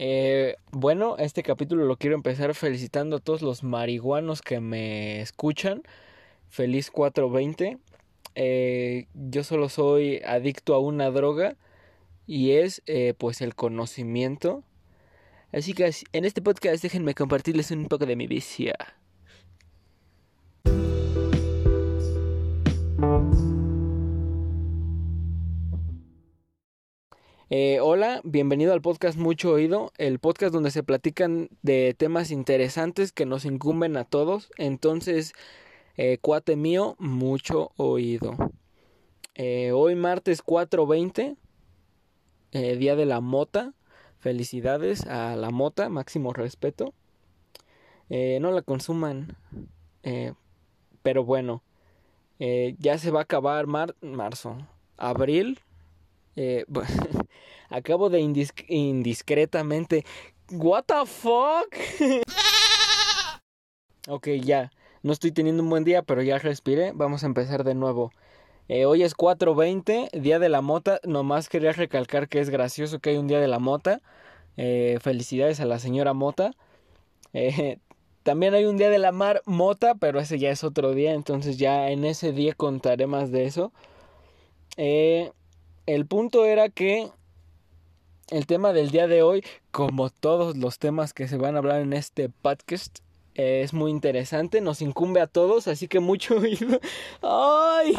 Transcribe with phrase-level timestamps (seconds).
[0.00, 5.82] Eh, bueno, este capítulo lo quiero empezar felicitando a todos los marihuanos que me escuchan.
[6.48, 7.78] Feliz 420.
[8.36, 11.56] Eh, yo solo soy adicto a una droga
[12.28, 14.62] y es eh, pues el conocimiento.
[15.52, 18.76] Así que en este podcast déjenme compartirles un poco de mi vicia.
[27.50, 33.10] Eh, hola, bienvenido al podcast Mucho Oído, el podcast donde se platican de temas interesantes
[33.10, 34.50] que nos incumben a todos.
[34.58, 35.32] Entonces,
[35.96, 38.36] eh, cuate mío, mucho oído.
[39.34, 41.38] Eh, hoy martes 4.20,
[42.52, 43.72] día de la mota.
[44.18, 46.92] Felicidades a la mota, máximo respeto.
[48.10, 49.38] no la consuman,
[51.02, 51.62] pero bueno,
[52.38, 54.58] ya se va a acabar marzo,
[54.98, 55.60] abril
[56.38, 56.64] eh,
[57.68, 60.04] acabo de indiscretamente.
[60.52, 61.74] ¿What the fuck?
[64.08, 64.70] ok, ya.
[65.02, 66.92] No estoy teniendo un buen día, pero ya respiré.
[66.94, 68.12] Vamos a empezar de nuevo.
[68.68, 71.00] Eh, hoy es 4.20, Día de la Mota.
[71.04, 74.00] Nomás quería recalcar que es gracioso que hay un Día de la Mota.
[74.56, 76.52] Eh, felicidades a la señora Mota.
[78.22, 81.14] también hay un Día de la Mar Mota, pero ese ya es otro día.
[81.14, 83.72] Entonces ya en ese día contaré más de eso.
[84.76, 85.32] Eh,
[85.88, 87.08] el punto era que
[88.28, 91.80] el tema del día de hoy, como todos los temas que se van a hablar
[91.80, 92.98] en este podcast,
[93.32, 96.78] es muy interesante, nos incumbe a todos, así que mucho oído.
[97.22, 97.94] ¡Ay!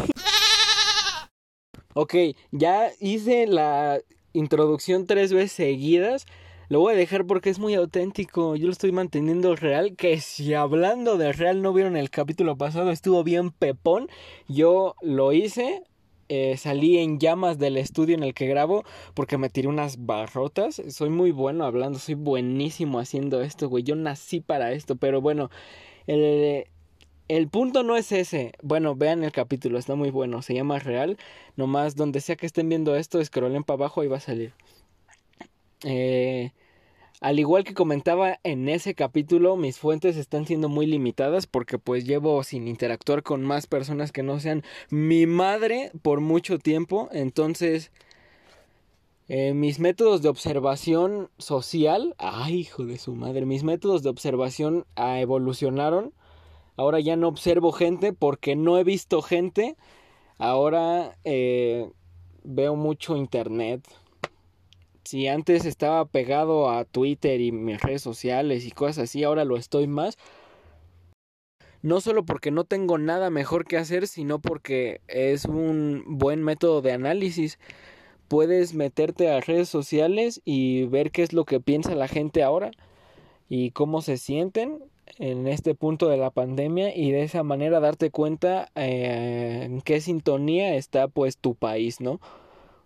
[1.95, 2.14] Ok,
[2.52, 4.00] ya hice la
[4.34, 6.28] introducción tres veces seguidas.
[6.67, 8.56] Lo voy a dejar porque es muy auténtico.
[8.56, 9.95] Yo lo estoy manteniendo real.
[9.95, 14.08] Que si hablando de real no vieron el capítulo pasado, estuvo bien pepón.
[14.48, 15.82] Yo lo hice.
[16.30, 18.83] Eh, salí en llamas del estudio en el que grabo
[19.16, 20.81] porque me tiré unas barrotas.
[20.89, 23.83] Soy muy bueno hablando, soy buenísimo haciendo esto, güey.
[23.83, 25.49] Yo nací para esto, pero bueno,
[26.08, 26.66] el,
[27.27, 28.54] el punto no es ese.
[28.61, 30.42] Bueno, vean el capítulo, está muy bueno.
[30.42, 31.17] Se llama Real.
[31.58, 34.54] Nomás donde sea que estén viendo esto, scrollen para abajo y va a salir.
[35.83, 36.52] Eh,
[37.21, 42.05] al igual que comentaba en ese capítulo, mis fuentes están siendo muy limitadas porque pues
[42.05, 47.09] llevo sin interactuar con más personas que no sean mi madre por mucho tiempo.
[47.11, 47.91] Entonces,
[49.27, 54.86] eh, mis métodos de observación social, ay hijo de su madre, mis métodos de observación
[54.95, 56.13] ah, evolucionaron.
[56.77, 59.75] Ahora ya no observo gente porque no he visto gente.
[60.37, 61.91] Ahora eh,
[62.43, 63.81] veo mucho internet,
[65.09, 69.58] si antes estaba pegado a Twitter y mis redes sociales y cosas así, ahora lo
[69.58, 70.20] estoy más.
[71.81, 76.83] No solo porque no tengo nada mejor que hacer, sino porque es un buen método
[76.83, 77.58] de análisis.
[78.27, 82.69] Puedes meterte a redes sociales y ver qué es lo que piensa la gente ahora
[83.48, 84.77] y cómo se sienten
[85.17, 90.02] en este punto de la pandemia y de esa manera darte cuenta eh, en qué
[90.02, 92.19] sintonía está pues tu país, ¿no?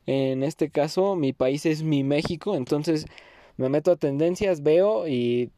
[0.06, 3.06] En este caso, mi país es mi México, entonces
[3.58, 5.52] me meto a tendencias, veo y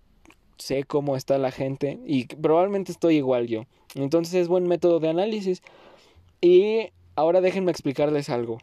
[0.58, 3.64] sé cómo está la gente y probablemente estoy igual yo.
[3.96, 5.62] Entonces es buen método de análisis.
[6.42, 8.60] Y ahora déjenme explicarles algo.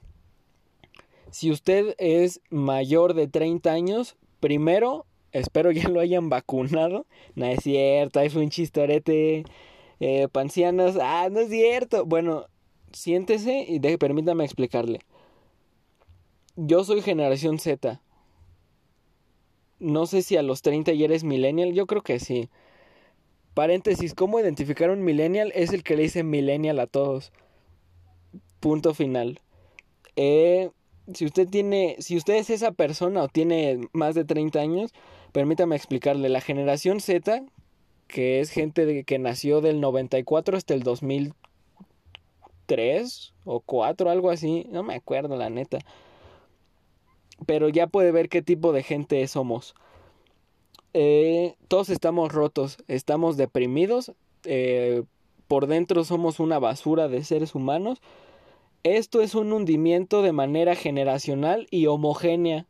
[1.31, 7.07] Si usted es mayor de 30 años, primero, espero ya lo hayan vacunado.
[7.35, 9.45] No es cierto, fue un chistorete.
[10.01, 12.05] Eh, pancianos, ah, no es cierto.
[12.05, 12.47] Bueno,
[12.93, 15.01] siéntese y deje, permítame explicarle.
[16.57, 18.03] Yo soy generación Z.
[19.79, 22.51] No sé si a los 30 ya eres millennial, yo creo que sí.
[23.55, 25.51] Paréntesis, ¿cómo identificar un millennial?
[25.55, 27.33] Es el que le dice millennial a todos.
[28.61, 29.41] Punto final.
[30.15, 30.69] Eh,
[31.15, 34.93] si usted tiene, si usted es esa persona o tiene más de 30 años,
[35.33, 37.45] permítame explicarle, la generación Z,
[38.09, 44.83] que es gente que nació del 94 hasta el 2003 o 4, algo así, no
[44.83, 45.79] me acuerdo la neta
[47.45, 49.75] pero ya puede ver qué tipo de gente somos.
[50.95, 54.13] Eh, todos estamos rotos, estamos deprimidos,
[54.45, 55.05] eh,
[55.49, 58.01] por dentro somos una basura de seres humanos.
[58.85, 62.67] Esto es un hundimiento de manera generacional y homogénea.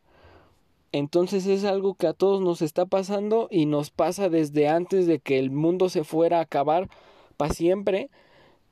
[0.93, 5.21] Entonces es algo que a todos nos está pasando y nos pasa desde antes de
[5.21, 6.89] que el mundo se fuera a acabar
[7.37, 8.11] para siempre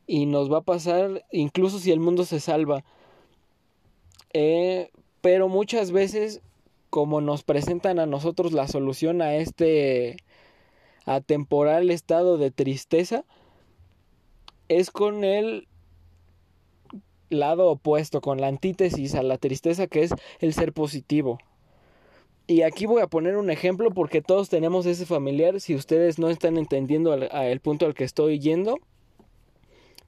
[0.07, 2.85] y nos va a pasar incluso si el mundo se salva.
[4.33, 6.41] Eh, pero muchas veces
[6.91, 10.17] como nos presentan a nosotros la solución a este
[11.07, 13.25] atemporal estado de tristeza,
[14.69, 15.69] es con el
[17.31, 21.39] lado opuesto, con la antítesis a la tristeza que es el ser positivo.
[22.49, 25.61] Y aquí voy a poner un ejemplo porque todos tenemos ese familiar.
[25.61, 28.77] Si ustedes no están entendiendo el punto al que estoy yendo,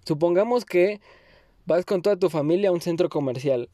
[0.04, 1.00] supongamos que
[1.64, 3.68] vas con toda tu familia a un centro comercial.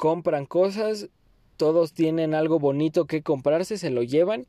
[0.00, 1.10] Compran cosas,
[1.56, 4.46] todos tienen algo bonito que comprarse, se lo llevan.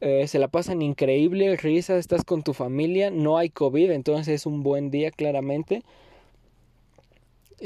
[0.00, 4.46] Eh, se la pasan increíble, risa, estás con tu familia, no hay COVID, entonces es
[4.46, 5.82] un buen día claramente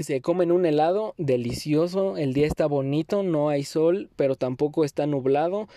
[0.02, 5.06] se comen un helado delicioso, el día está bonito, no hay sol, pero tampoco está
[5.06, 5.68] nublado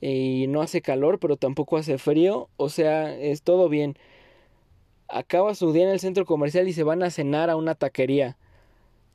[0.00, 3.96] y no hace calor, pero tampoco hace frío, o sea, es todo bien.
[5.08, 8.36] Acaba su día en el centro comercial y se van a cenar a una taquería.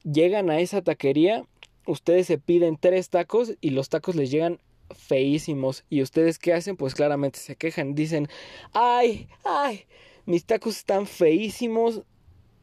[0.04, 1.46] Llegan a esa taquería,
[1.86, 4.60] ustedes se piden tres tacos y los tacos les llegan
[4.96, 5.84] feísimos.
[5.90, 6.76] ¿Y ustedes qué hacen?
[6.76, 8.28] Pues claramente se quejan, dicen,
[8.74, 9.86] ay, ay,
[10.26, 12.02] mis tacos están feísimos,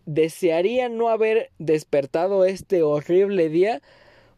[0.06, 3.82] desearía no haber despertado este horrible día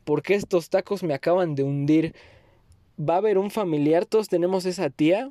[0.04, 2.14] porque estos tacos me acaban de hundir.
[2.98, 5.30] Va a haber un familiar, todos tenemos esa tía.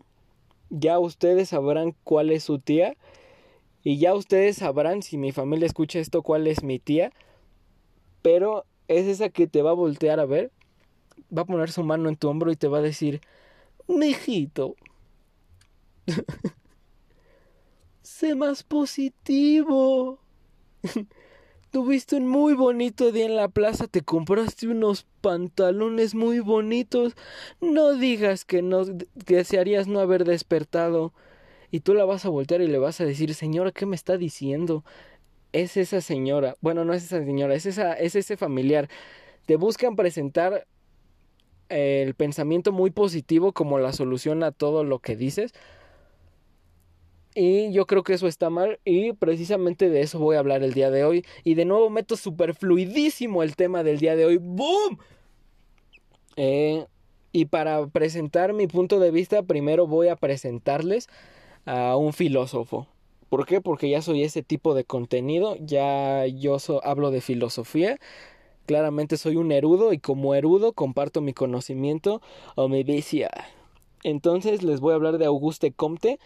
[0.70, 2.96] Ya ustedes sabrán cuál es su tía.
[3.84, 7.12] Y ya ustedes sabrán, si mi familia escucha esto, cuál es mi tía.
[8.22, 10.52] Pero es esa que te va a voltear a ver.
[11.36, 13.22] Va a poner su mano en tu hombro y te va a decir,
[13.88, 14.76] mijito.
[18.20, 20.20] sé más positivo.
[21.72, 27.14] Tuviste un muy bonito día en la plaza, te compraste unos pantalones muy bonitos.
[27.62, 28.84] No digas que no
[29.14, 31.14] desearías no haber despertado.
[31.72, 34.18] Y tú la vas a voltear y le vas a decir, señora, ¿qué me está
[34.18, 34.84] diciendo?
[35.52, 36.56] Es esa señora.
[36.62, 38.90] Bueno, no es esa señora, es esa, es ese familiar.
[39.46, 40.68] Te buscan presentar
[41.70, 45.54] el pensamiento muy positivo como la solución a todo lo que dices
[47.36, 50.74] y yo creo que eso está mal y precisamente de eso voy a hablar el
[50.74, 51.26] día de hoy.
[51.44, 54.38] Y de nuevo meto super fluidísimo el tema del día de hoy.
[54.38, 54.98] ¡Boom!
[56.36, 56.86] Eh,
[57.32, 61.08] y para presentar mi punto de vista, primero voy a presentarles
[61.66, 62.88] a un filósofo.
[63.30, 63.62] ¿Por qué?
[63.62, 68.00] Porque ya soy ese tipo de contenido, ya yo hablo de filosofía.
[68.66, 72.22] Claramente soy un erudo y como erudo comparto mi conocimiento
[72.56, 73.30] o mi vicia.
[74.04, 76.20] Entonces les voy a hablar de Auguste Comte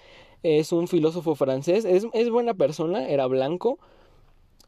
[0.43, 3.79] es un filósofo francés, es, es buena persona, era blanco,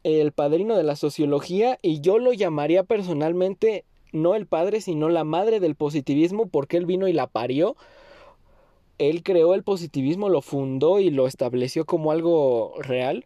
[0.02, 5.24] el padrino de la sociología y yo lo llamaría personalmente no el padre, sino la
[5.24, 7.76] madre del positivismo porque él vino y la parió.
[8.98, 13.24] Él creó el positivismo, lo fundó y lo estableció como algo real.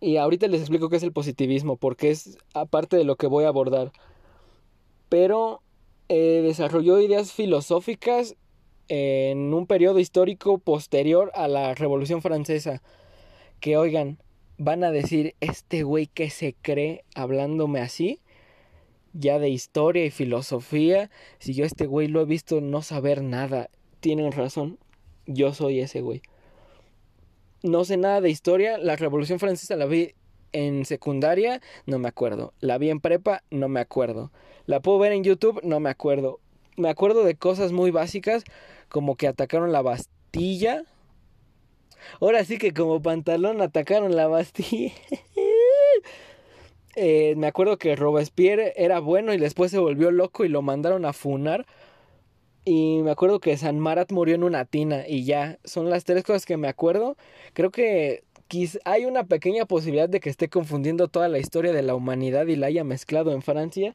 [0.00, 3.44] Y ahorita les explico qué es el positivismo, porque es aparte de lo que voy
[3.44, 3.92] a abordar.
[5.08, 5.62] Pero
[6.08, 8.36] eh, desarrolló ideas filosóficas
[8.88, 12.82] en un periodo histórico posterior a la Revolución Francesa.
[13.60, 14.18] Que oigan,
[14.58, 18.20] van a decir, este güey que se cree hablándome así,
[19.12, 23.70] ya de historia y filosofía, si yo este güey lo he visto no saber nada,
[24.02, 24.78] tienen razón,
[25.26, 26.20] yo soy ese güey.
[27.62, 30.14] No sé nada de historia, la Revolución Francesa la vi
[30.52, 32.52] en secundaria, no me acuerdo.
[32.60, 34.32] La vi en prepa, no me acuerdo.
[34.66, 36.40] La puedo ver en YouTube, no me acuerdo.
[36.76, 38.42] Me acuerdo de cosas muy básicas,
[38.88, 40.82] como que atacaron la Bastilla.
[42.20, 44.92] Ahora sí que como pantalón atacaron la Bastilla.
[46.94, 51.06] Eh, me acuerdo que Robespierre era bueno y después se volvió loco y lo mandaron
[51.06, 51.64] a funar.
[52.64, 55.58] Y me acuerdo que San Marat murió en una tina y ya.
[55.64, 57.16] Son las tres cosas que me acuerdo.
[57.54, 58.22] Creo que
[58.84, 62.56] hay una pequeña posibilidad de que esté confundiendo toda la historia de la humanidad y
[62.56, 63.94] la haya mezclado en Francia.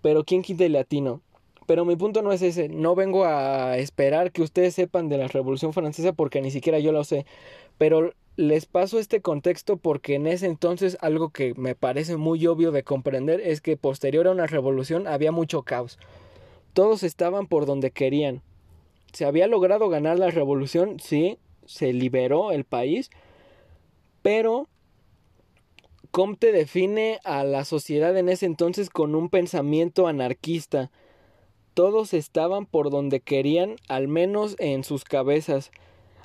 [0.00, 1.20] Pero ¿quién quita el latino?
[1.66, 5.28] Pero mi punto no es ese, no vengo a esperar que ustedes sepan de la
[5.28, 7.24] Revolución Francesa porque ni siquiera yo lo sé,
[7.78, 12.72] pero les paso este contexto porque en ese entonces algo que me parece muy obvio
[12.72, 15.98] de comprender es que posterior a una revolución había mucho caos.
[16.72, 18.42] Todos estaban por donde querían.
[19.12, 23.10] Se había logrado ganar la revolución, sí, se liberó el país,
[24.22, 24.68] pero
[26.10, 30.90] Comte define a la sociedad en ese entonces con un pensamiento anarquista
[31.74, 35.70] todos estaban por donde querían, al menos en sus cabezas.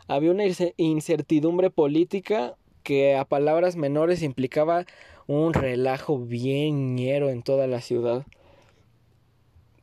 [0.07, 0.43] Había una
[0.75, 4.85] incertidumbre política que a palabras menores implicaba
[5.25, 8.25] un relajo bien ñero en toda la ciudad.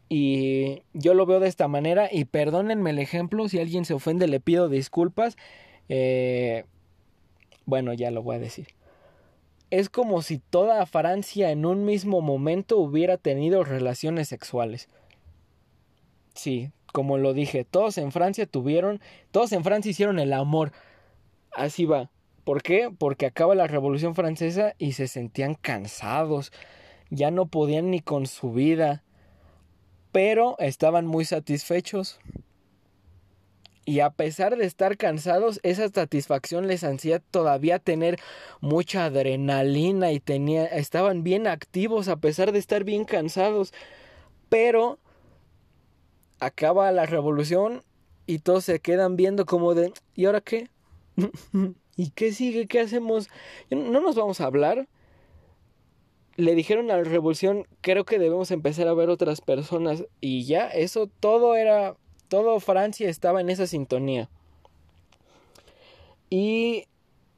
[0.08, 4.28] Y yo lo veo de esta manera y perdónenme el ejemplo, si alguien se ofende
[4.28, 5.37] le pido disculpas.
[5.88, 6.64] Eh,
[7.66, 8.68] bueno, ya lo voy a decir.
[9.70, 14.88] Es como si toda Francia en un mismo momento hubiera tenido relaciones sexuales.
[16.34, 20.73] Sí, como lo dije, todos en Francia tuvieron, todos en Francia hicieron el amor.
[21.50, 22.11] Así va.
[22.44, 22.90] ¿Por qué?
[22.96, 26.52] Porque acaba la Revolución Francesa y se sentían cansados.
[27.11, 29.02] Ya no podían ni con su vida.
[30.14, 32.21] Pero estaban muy satisfechos.
[33.85, 38.21] Y a pesar de estar cansados, esa satisfacción les hacía todavía tener
[38.61, 40.23] mucha adrenalina y
[40.71, 43.75] estaban bien activos a pesar de estar bien cansados.
[44.49, 45.00] Pero
[46.38, 47.83] acaba la revolución
[48.25, 50.71] y todos se quedan viendo como de, ¿y ahora qué?
[51.97, 52.68] ¿Y qué sigue?
[52.68, 53.28] ¿Qué hacemos?
[53.68, 54.87] No nos vamos a hablar.
[56.36, 60.04] Le dijeron a la revolución, creo que debemos empezar a ver otras personas.
[60.20, 61.96] Y ya, eso todo era,
[62.28, 64.28] todo Francia estaba en esa sintonía.
[66.30, 66.86] Y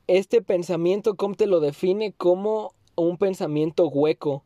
[0.07, 4.43] este pensamiento, Comte lo define como un pensamiento hueco,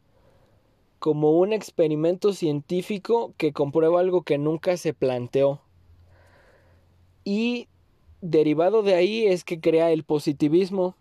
[0.99, 5.61] como un experimento científico que comprueba algo que nunca se planteó.
[7.25, 7.69] Y
[8.21, 10.97] derivado de ahí es que crea el positivismo,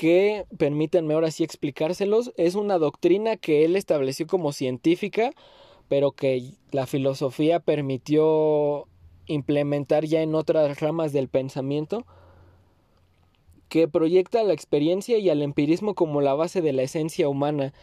[0.00, 5.32] que, permítanme ahora sí explicárselos, es una doctrina que él estableció como científica,
[5.90, 8.88] pero que la filosofía permitió
[9.26, 12.06] implementar ya en otras ramas del pensamiento,
[13.68, 17.74] que proyecta la experiencia y al empirismo como la base de la esencia humana,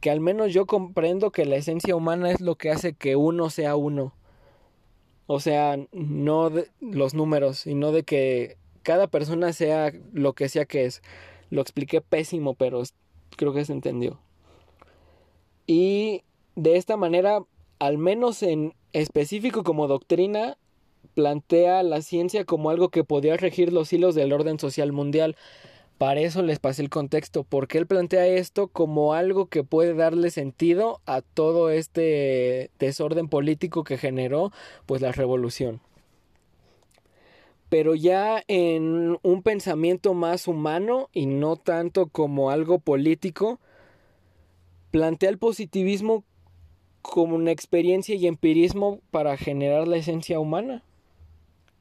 [0.00, 3.48] que al menos yo comprendo que la esencia humana es lo que hace que uno
[3.48, 4.12] sea uno.
[5.26, 6.50] O sea, no
[6.82, 11.00] los números, y no de que cada persona sea lo que sea que es.
[11.52, 12.82] Lo expliqué pésimo, pero
[13.36, 14.18] creo que se entendió.
[15.66, 16.22] Y
[16.56, 17.44] de esta manera,
[17.78, 20.56] al menos en específico como doctrina,
[21.12, 25.36] plantea la ciencia como algo que podía regir los hilos del orden social mundial.
[25.98, 30.30] Para eso les pasé el contexto, porque él plantea esto como algo que puede darle
[30.30, 34.52] sentido a todo este desorden político que generó
[34.86, 35.82] pues la revolución.
[37.72, 43.60] Pero ya en un pensamiento más humano y no tanto como algo político,
[44.90, 46.22] plantea el positivismo
[47.00, 50.82] como una experiencia y empirismo para generar la esencia humana.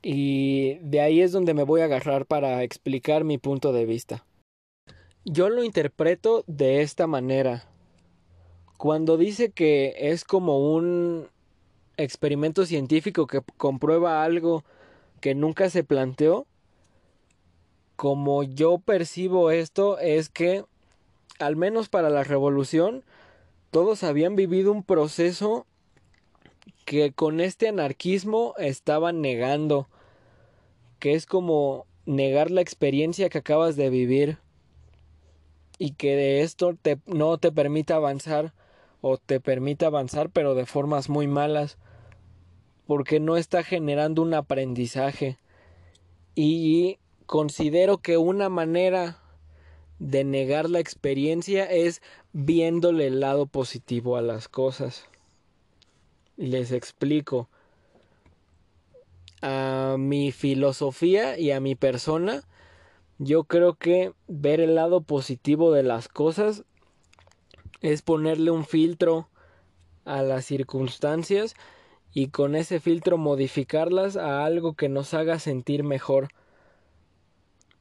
[0.02, 4.26] Y de ahí es donde me voy a agarrar para explicar mi punto de vista.
[5.26, 7.68] Yo lo interpreto de esta manera.
[8.78, 11.28] Cuando dice que es como un
[11.98, 14.64] experimento científico que comprueba algo
[15.22, 16.48] que nunca se planteó,
[17.96, 20.66] como yo percibo esto es que,
[21.40, 23.04] al menos para la revolución,
[23.70, 25.68] todos habían vivido un proceso
[26.86, 29.88] que con este anarquismo estaban negando,
[31.00, 34.40] que es como negar la experiencia que acabas de vivir
[35.78, 38.54] y que de esto te, no te permita avanzar
[39.02, 41.78] o te permite avanzar pero de formas muy malas
[42.92, 45.38] porque no está generando un aprendizaje
[46.36, 49.18] y considero que una manera
[50.00, 52.02] de negar la experiencia es
[52.34, 55.06] viéndole el lado positivo a las cosas.
[56.36, 57.48] Les explico.
[59.42, 62.44] A mi filosofía y a mi persona,
[63.20, 66.66] yo creo que ver el lado positivo de las cosas
[67.80, 69.30] es ponerle un filtro
[70.04, 71.56] a las circunstancias
[72.14, 76.30] y con ese filtro modificarlas a algo que nos haga sentir mejor.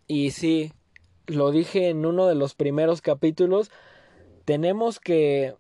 [0.07, 0.73] Y sí,
[1.27, 3.71] lo dije en uno de los primeros capítulos,
[4.45, 5.55] tenemos que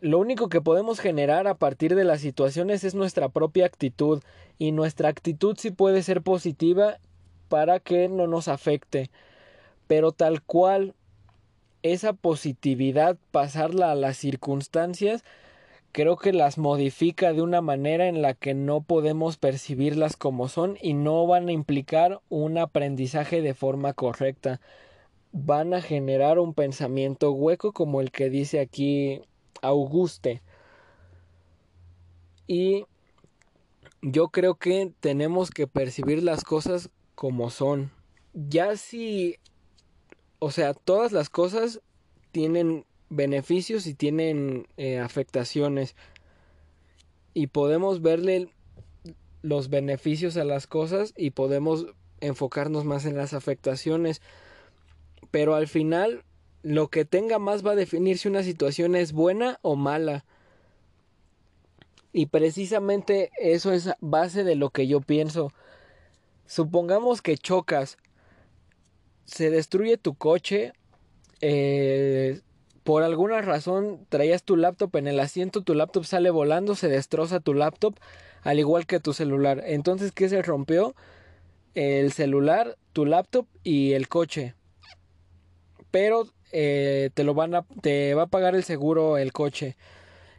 [0.00, 4.22] lo único que podemos generar a partir de las situaciones es nuestra propia actitud
[4.58, 6.98] y nuestra actitud sí puede ser positiva
[7.48, 9.10] para que no nos afecte
[9.88, 10.94] pero tal cual
[11.82, 15.24] esa positividad pasarla a las circunstancias
[15.98, 20.78] creo que las modifica de una manera en la que no podemos percibirlas como son
[20.80, 24.60] y no van a implicar un aprendizaje de forma correcta
[25.32, 29.22] van a generar un pensamiento hueco como el que dice aquí
[29.60, 30.40] Auguste.
[32.46, 32.84] Y
[34.00, 37.90] yo creo que tenemos que percibir las cosas como son.
[38.34, 39.34] Ya si,
[40.38, 41.80] o sea, todas las cosas
[42.30, 45.96] tienen beneficios y tienen eh, afectaciones.
[47.34, 48.48] Y podemos verle
[49.42, 51.86] los beneficios a las cosas y podemos
[52.20, 54.20] enfocarnos más en las afectaciones
[55.30, 56.24] pero al final
[56.62, 60.24] lo que tenga más va a definir si una situación es buena o mala.
[62.12, 65.52] Y precisamente eso es base de lo que yo pienso.
[66.46, 67.98] Supongamos que chocas,
[69.24, 70.72] se destruye tu coche,
[71.40, 72.40] eh,
[72.84, 77.40] por alguna razón traías tu laptop en el asiento, tu laptop sale volando, se destroza
[77.40, 77.96] tu laptop,
[78.42, 79.62] al igual que tu celular.
[79.66, 80.94] Entonces, ¿qué se rompió?
[81.74, 84.54] El celular, tu laptop y el coche
[85.90, 89.74] pero eh, te lo van a te va a pagar el seguro el coche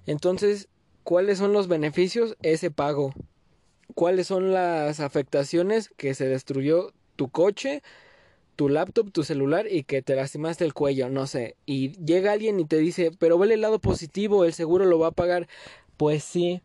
[0.06, 0.70] entonces
[1.10, 2.38] ¿Cuáles son los beneficios?
[2.44, 3.14] Ese pago.
[3.96, 5.90] ¿Cuáles son las afectaciones?
[5.98, 7.82] Que se destruyó tu coche,
[8.60, 11.56] tu laptop, tu celular y que te lastimaste el cuello, no sé.
[11.66, 15.08] Y llega alguien y te dice, pero ve el lado positivo, el seguro lo va
[15.08, 15.48] a pagar.
[15.96, 16.62] Pues sí,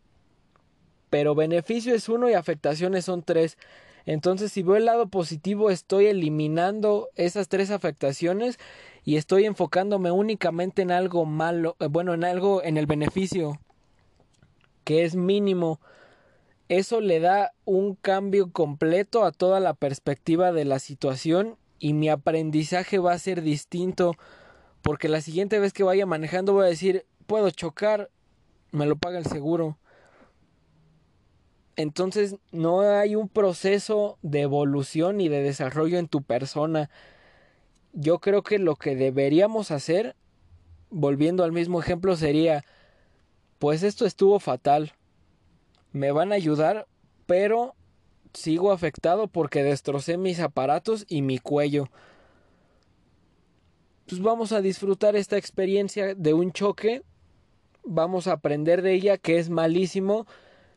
[1.09, 3.59] pero beneficio es uno y afectaciones son tres.
[4.07, 8.59] Entonces, si veo el lado positivo, estoy eliminando esas tres afectaciones
[9.05, 13.61] y estoy enfocándome únicamente en algo malo, eh, bueno, en algo, en el beneficio,
[14.83, 15.79] que es mínimo.
[16.69, 22.09] Eso le da un cambio completo a toda la perspectiva de la situación y mi
[22.09, 24.15] aprendizaje va a ser distinto
[24.83, 28.11] porque la siguiente vez que vaya manejando voy a decir, puedo chocar,
[28.71, 29.79] me lo paga el seguro.
[31.77, 36.91] Entonces no hay un proceso de evolución y de desarrollo en tu persona.
[37.93, 40.17] Yo creo que lo que deberíamos hacer,
[40.91, 42.65] volviendo al mismo ejemplo, sería,
[43.59, 44.93] pues esto estuvo fatal.
[45.93, 46.87] Me van a ayudar,
[47.27, 47.75] pero
[48.35, 51.89] sigo afectado porque destrocé mis aparatos y mi cuello.
[54.07, 57.03] Pues vamos a disfrutar esta experiencia de un choque.
[57.85, 60.27] Vamos a aprender de ella que es malísimo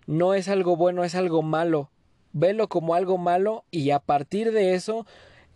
[0.08, 1.92] no es algo bueno, es algo malo.
[2.32, 5.06] Velo como algo malo y a partir de eso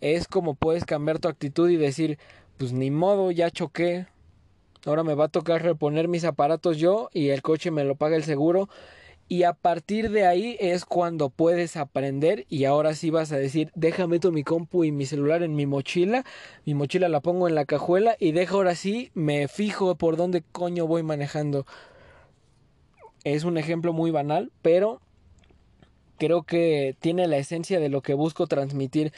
[0.00, 2.18] es como puedes cambiar tu actitud y decir,
[2.58, 4.06] pues ni modo, ya choqué.
[4.84, 8.16] Ahora me va a tocar reponer mis aparatos yo y el coche me lo paga
[8.16, 8.68] el seguro.
[9.28, 13.70] Y a partir de ahí es cuando puedes aprender y ahora sí vas a decir,
[13.74, 16.24] déjame tu mi compu y mi celular en mi mochila,
[16.66, 20.42] mi mochila la pongo en la cajuela y dejo ahora sí, me fijo por dónde
[20.42, 21.64] coño voy manejando.
[23.24, 25.00] Es un ejemplo muy banal, pero
[26.18, 29.12] creo que tiene la esencia de lo que busco transmitir,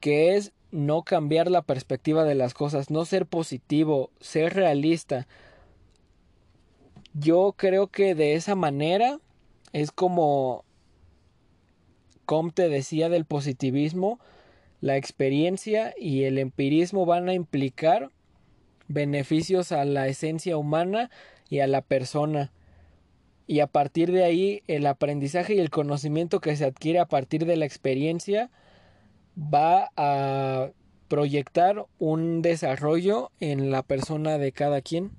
[0.00, 5.26] que es no cambiar la perspectiva de las cosas, no ser positivo, ser realista.
[7.14, 9.18] Yo creo que de esa manera
[9.72, 10.64] es como
[12.26, 14.18] Comte decía del positivismo,
[14.80, 18.10] la experiencia y el empirismo van a implicar
[18.88, 21.10] beneficios a la esencia humana
[21.48, 22.52] y a la persona
[23.46, 27.46] y a partir de ahí el aprendizaje y el conocimiento que se adquiere a partir
[27.46, 28.50] de la experiencia
[29.36, 30.70] va a
[31.08, 35.12] proyectar un desarrollo en la persona de cada quien.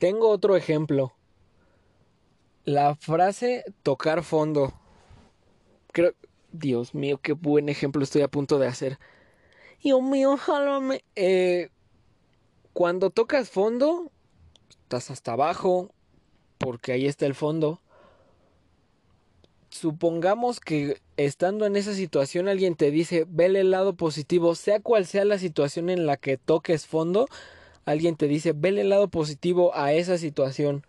[0.00, 1.12] Tengo otro ejemplo.
[2.64, 4.72] La frase tocar fondo.
[5.92, 6.14] Creo,
[6.52, 8.98] Dios mío, qué buen ejemplo estoy a punto de hacer.
[9.82, 11.04] Dios mío, jálame.
[11.16, 11.68] Eh,
[12.72, 14.10] cuando tocas fondo,
[14.70, 15.90] estás hasta abajo,
[16.56, 17.82] porque ahí está el fondo.
[19.68, 25.04] Supongamos que estando en esa situación alguien te dice, vele el lado positivo, sea cual
[25.04, 27.28] sea la situación en la que toques fondo,
[27.84, 30.84] alguien te dice, vele el lado positivo a esa situación.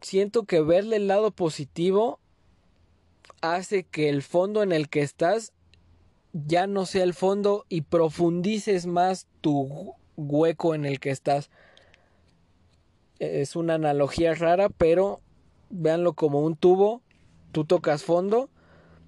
[0.00, 2.18] Siento que verle el lado positivo
[3.40, 5.52] hace que el fondo en el que estás
[6.32, 11.50] ya no sea el fondo y profundices más tu hueco en el que estás
[13.18, 15.20] es una analogía rara, pero
[15.70, 17.00] véanlo como un tubo,
[17.52, 18.50] tú tocas fondo,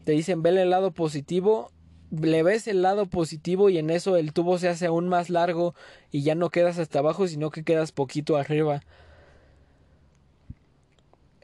[0.04, 1.70] te dicen vele el lado positivo,
[2.10, 5.74] le ves el lado positivo y en eso el tubo se hace aún más largo
[6.10, 8.82] y ya no quedas hasta abajo, sino que quedas poquito arriba.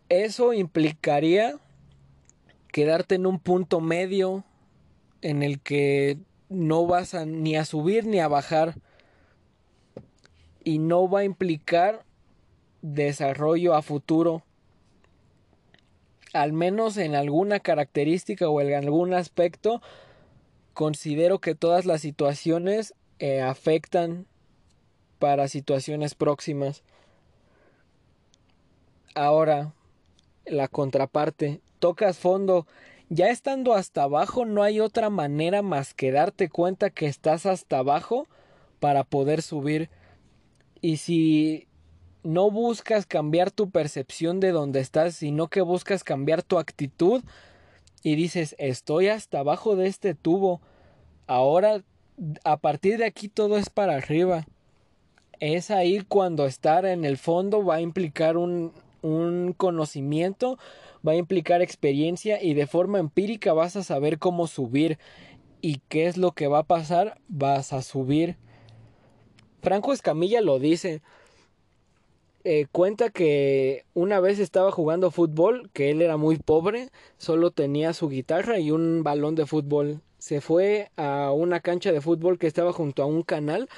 [0.09, 1.59] Eso implicaría
[2.69, 4.45] quedarte en un punto medio
[5.23, 8.75] en el que no vas ni a subir ni a bajar
[10.63, 12.05] y no va a implicar
[12.83, 14.43] desarrollo a futuro,
[16.33, 19.81] al menos en alguna característica o en algún aspecto,
[20.75, 24.27] considero que todas las situaciones eh, afectan
[25.19, 26.83] para situaciones próximas.
[29.15, 29.73] Ahora,
[30.45, 32.67] la contraparte, tocas fondo,
[33.09, 37.79] ya estando hasta abajo no hay otra manera más que darte cuenta que estás hasta
[37.79, 38.27] abajo
[38.81, 39.89] para poder subir.
[40.81, 41.69] Y si
[42.25, 47.23] no buscas cambiar tu percepción de donde estás, sino que buscas cambiar tu actitud
[48.05, 50.61] y dices, estoy hasta abajo de este tubo,
[51.27, 51.83] ahora
[52.45, 54.47] a partir de aquí todo es para arriba.
[55.41, 60.59] Es ahí cuando estar en el fondo va a implicar un, un conocimiento,
[61.07, 64.99] va a implicar experiencia y de forma empírica vas a saber cómo subir
[65.63, 68.37] y qué es lo que va a pasar, vas a subir.
[69.63, 71.01] Franco Escamilla lo dice,
[72.45, 77.95] eh, cuenta que una vez estaba jugando fútbol, que él era muy pobre, solo tenía
[77.95, 80.03] su guitarra y un balón de fútbol.
[80.19, 83.69] Se fue a una cancha de fútbol que estaba junto a un canal,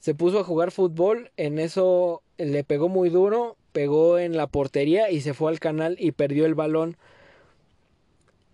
[0.00, 5.10] se puso a jugar fútbol, en eso le pegó muy duro, pegó en la portería
[5.10, 6.98] y se fue al canal y perdió el balón.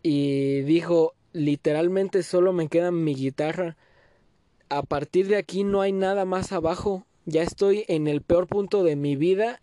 [0.03, 3.77] Y dijo, literalmente solo me queda mi guitarra.
[4.69, 7.05] A partir de aquí no hay nada más abajo.
[7.27, 9.61] Ya estoy en el peor punto de mi vida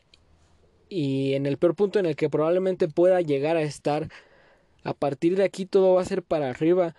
[0.89, 4.09] y en el peor punto en el que probablemente pueda llegar a estar.
[4.83, 6.95] A partir de aquí todo va a ser para arriba.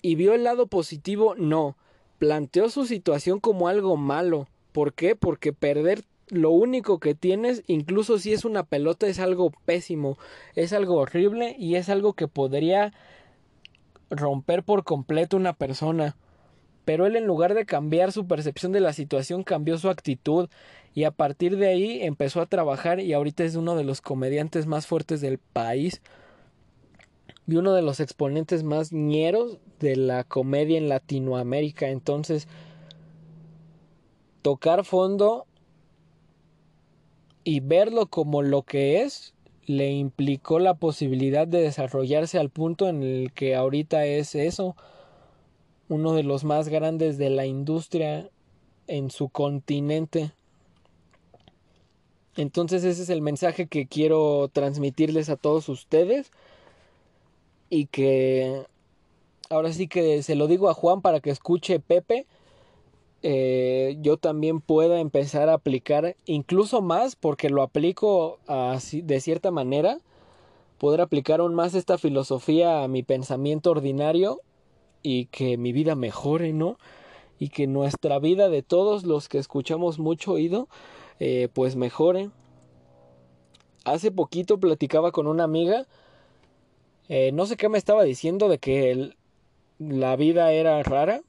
[0.00, 1.34] ¿Y vio el lado positivo?
[1.36, 1.76] No.
[2.18, 4.48] Planteó su situación como algo malo.
[4.72, 5.16] ¿Por qué?
[5.16, 10.16] Porque perder lo único que tienes, incluso si es una pelota, es algo pésimo,
[10.54, 12.92] es algo horrible y es algo que podría
[14.10, 16.16] romper por completo una persona.
[16.84, 20.48] Pero él en lugar de cambiar su percepción de la situación, cambió su actitud
[20.94, 24.66] y a partir de ahí empezó a trabajar y ahorita es uno de los comediantes
[24.66, 26.02] más fuertes del país
[27.46, 31.88] y uno de los exponentes más ñeros de la comedia en Latinoamérica.
[31.88, 32.48] Entonces,
[34.42, 35.46] tocar fondo
[37.44, 39.34] y verlo como lo que es
[39.66, 44.76] le implicó la posibilidad de desarrollarse al punto en el que ahorita es eso,
[45.90, 48.30] uno de los más grandes de la industria
[48.86, 50.32] en su continente.
[52.36, 56.30] Entonces ese es el mensaje que quiero transmitirles a todos ustedes
[57.68, 58.64] y que
[59.50, 62.26] ahora sí que se lo digo a Juan para que escuche Pepe
[63.22, 69.50] eh, yo también pueda empezar a aplicar incluso más porque lo aplico así, de cierta
[69.50, 69.98] manera
[70.78, 74.40] poder aplicar aún más esta filosofía a mi pensamiento ordinario
[75.02, 76.78] y que mi vida mejore, ¿no?
[77.38, 80.68] Y que nuestra vida de todos los que escuchamos mucho oído,
[81.18, 82.30] eh, pues mejore.
[83.84, 85.86] Hace poquito platicaba con una amiga,
[87.08, 89.14] eh, no sé qué me estaba diciendo de que
[89.78, 91.22] la vida era rara,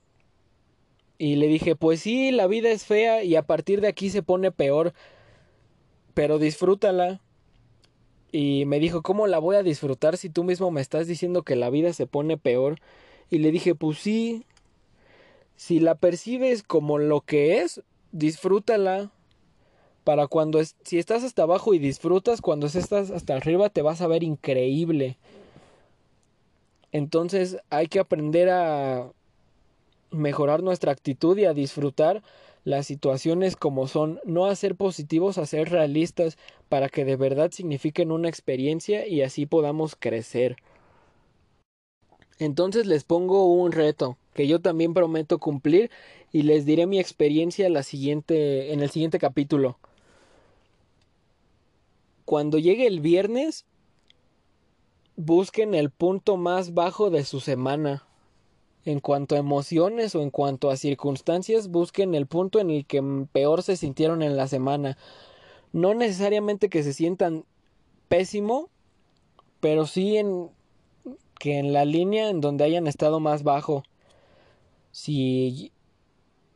[1.21, 4.23] y le dije, pues sí, la vida es fea y a partir de aquí se
[4.23, 4.91] pone peor,
[6.15, 7.21] pero disfrútala.
[8.31, 11.55] Y me dijo, ¿cómo la voy a disfrutar si tú mismo me estás diciendo que
[11.55, 12.79] la vida se pone peor?
[13.31, 14.45] Y le dije, pues sí,
[15.55, 19.09] si la percibes como lo que es, disfrútala.
[20.03, 24.07] Para cuando si estás hasta abajo y disfrutas, cuando estás hasta arriba te vas a
[24.07, 25.17] ver increíble.
[26.91, 29.11] Entonces hay que aprender a
[30.09, 32.21] mejorar nuestra actitud y a disfrutar
[32.63, 37.51] las situaciones como son, no a ser positivos, a ser realistas para que de verdad
[37.51, 40.57] signifiquen una experiencia y así podamos crecer.
[42.41, 45.91] Entonces les pongo un reto que yo también prometo cumplir
[46.31, 49.77] y les diré mi experiencia la siguiente, en el siguiente capítulo.
[52.25, 53.65] Cuando llegue el viernes,
[55.15, 58.07] busquen el punto más bajo de su semana
[58.85, 63.03] en cuanto a emociones o en cuanto a circunstancias, busquen el punto en el que
[63.31, 64.97] peor se sintieron en la semana.
[65.73, 67.45] No necesariamente que se sientan
[68.07, 68.69] pésimo,
[69.59, 70.49] pero sí en
[71.41, 73.83] que en la línea en donde hayan estado más bajo.
[74.91, 75.71] Si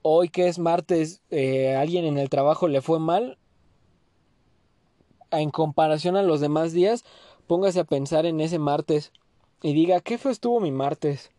[0.03, 3.39] hoy que es martes eh, alguien en el trabajo le fue mal,
[5.31, 7.03] en comparación a los demás días,
[7.47, 9.11] póngase a pensar en ese martes
[9.63, 11.31] y diga, ¿qué fue estuvo mi martes?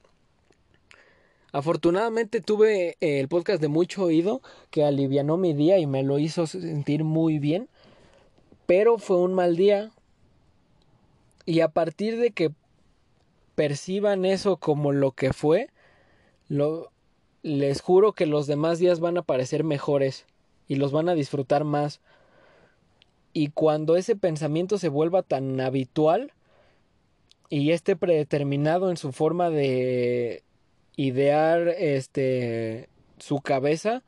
[1.53, 6.19] Afortunadamente tuve eh, el podcast de mucho oído que alivianó mi día y me lo
[6.19, 7.69] hizo sentir muy bien.
[8.67, 9.93] Pero fue un mal día.
[11.45, 12.51] Y a partir de que
[13.57, 15.71] perciban eso como lo que fue,
[17.43, 20.27] les juro que los demás días van a parecer mejores
[20.69, 22.01] y los van a disfrutar más.
[23.33, 26.33] Y cuando ese pensamiento se vuelva tan habitual
[27.49, 30.45] y esté predeterminado en su forma de
[30.97, 32.89] idear este
[33.19, 34.03] su cabeza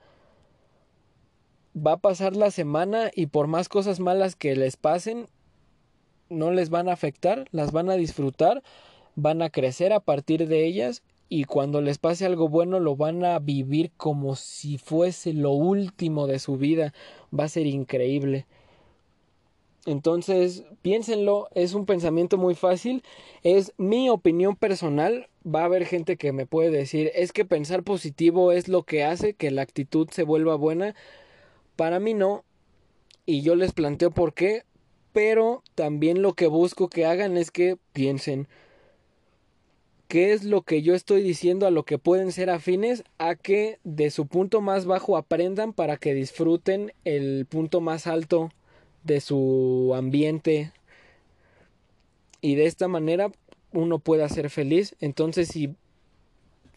[1.74, 5.28] va a pasar la semana y por más cosas malas que les pasen
[6.28, 8.62] no les van a afectar, las van a disfrutar,
[9.18, 13.24] van a crecer a partir de ellas y cuando les pase algo bueno lo van
[13.24, 16.94] a vivir como si fuese lo último de su vida,
[17.36, 18.46] va a ser increíble.
[19.86, 23.02] Entonces, piénsenlo, es un pensamiento muy fácil,
[23.42, 27.82] es mi opinión personal, va a haber gente que me puede decir, es que pensar
[27.82, 30.94] positivo es lo que hace que la actitud se vuelva buena.
[31.74, 32.44] Para mí no,
[33.26, 34.62] y yo les planteo por qué,
[35.12, 38.46] pero también lo que busco que hagan es que piensen
[40.08, 43.78] qué es lo que yo estoy diciendo a lo que pueden ser afines a que
[43.84, 48.50] de su punto más bajo aprendan para que disfruten el punto más alto
[49.04, 50.72] de su ambiente
[52.40, 53.30] y de esta manera
[53.72, 54.96] uno pueda ser feliz.
[55.00, 55.74] Entonces, si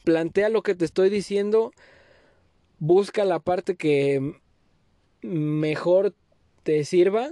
[0.04, 1.72] plantea lo que te estoy diciendo,
[2.80, 4.41] busca la parte que
[5.22, 6.13] mejor
[6.63, 7.32] te sirva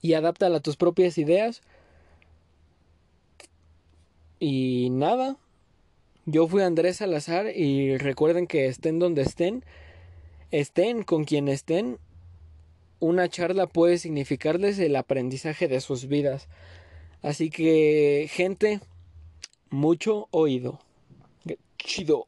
[0.00, 1.62] y adáptala a tus propias ideas.
[4.44, 5.36] Y nada,
[6.26, 9.64] yo fui Andrés Salazar y recuerden que estén donde estén,
[10.50, 12.00] estén con quien estén,
[12.98, 16.48] una charla puede significarles el aprendizaje de sus vidas.
[17.22, 18.80] Así que, gente,
[19.70, 20.80] mucho oído.
[21.78, 22.26] Chido.